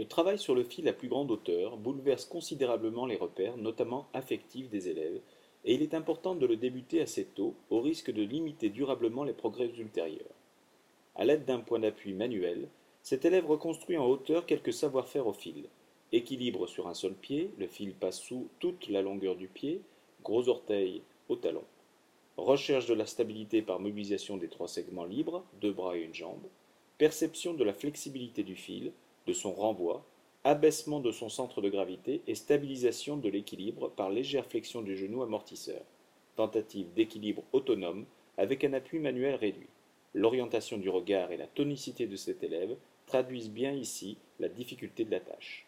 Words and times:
Le 0.00 0.06
travail 0.06 0.38
sur 0.38 0.54
le 0.54 0.64
fil 0.64 0.88
à 0.88 0.94
plus 0.94 1.08
grande 1.08 1.30
hauteur 1.30 1.76
bouleverse 1.76 2.24
considérablement 2.24 3.04
les 3.04 3.16
repères, 3.16 3.58
notamment 3.58 4.08
affectifs 4.14 4.70
des 4.70 4.88
élèves, 4.88 5.20
et 5.66 5.74
il 5.74 5.82
est 5.82 5.92
important 5.92 6.34
de 6.34 6.46
le 6.46 6.56
débuter 6.56 7.02
assez 7.02 7.26
tôt, 7.26 7.54
au 7.68 7.82
risque 7.82 8.10
de 8.10 8.22
limiter 8.22 8.70
durablement 8.70 9.24
les 9.24 9.34
progrès 9.34 9.70
ultérieurs. 9.78 10.34
À 11.16 11.26
l'aide 11.26 11.44
d'un 11.44 11.60
point 11.60 11.80
d'appui 11.80 12.14
manuel, 12.14 12.68
cet 13.02 13.26
élève 13.26 13.44
reconstruit 13.44 13.98
en 13.98 14.06
hauteur 14.06 14.46
quelques 14.46 14.72
savoir-faire 14.72 15.26
au 15.26 15.34
fil. 15.34 15.66
Équilibre 16.12 16.66
sur 16.66 16.88
un 16.88 16.94
seul 16.94 17.12
pied, 17.12 17.50
le 17.58 17.66
fil 17.66 17.92
passe 17.92 18.22
sous 18.22 18.48
toute 18.58 18.88
la 18.88 19.02
longueur 19.02 19.36
du 19.36 19.48
pied, 19.48 19.82
gros 20.24 20.48
orteil 20.48 21.02
au 21.28 21.36
talon. 21.36 21.64
Recherche 22.38 22.86
de 22.86 22.94
la 22.94 23.04
stabilité 23.04 23.60
par 23.60 23.80
mobilisation 23.80 24.38
des 24.38 24.48
trois 24.48 24.66
segments 24.66 25.04
libres, 25.04 25.44
deux 25.60 25.74
bras 25.74 25.98
et 25.98 26.04
une 26.04 26.14
jambe. 26.14 26.46
Perception 26.96 27.52
de 27.52 27.64
la 27.64 27.74
flexibilité 27.74 28.42
du 28.42 28.56
fil, 28.56 28.92
de 29.26 29.32
son 29.32 29.52
renvoi, 29.52 30.04
abaissement 30.44 31.00
de 31.00 31.12
son 31.12 31.28
centre 31.28 31.60
de 31.60 31.68
gravité 31.68 32.22
et 32.26 32.34
stabilisation 32.34 33.16
de 33.16 33.28
l'équilibre 33.28 33.90
par 33.90 34.10
légère 34.10 34.46
flexion 34.46 34.82
du 34.82 34.96
genou 34.96 35.22
amortisseur. 35.22 35.82
Tentative 36.36 36.92
d'équilibre 36.94 37.42
autonome 37.52 38.06
avec 38.38 38.64
un 38.64 38.72
appui 38.72 38.98
manuel 38.98 39.34
réduit. 39.34 39.68
L'orientation 40.14 40.78
du 40.78 40.88
regard 40.88 41.30
et 41.30 41.36
la 41.36 41.46
tonicité 41.46 42.06
de 42.06 42.16
cet 42.16 42.42
élève 42.42 42.76
traduisent 43.06 43.50
bien 43.50 43.72
ici 43.72 44.16
la 44.38 44.48
difficulté 44.48 45.04
de 45.04 45.10
la 45.10 45.20
tâche. 45.20 45.66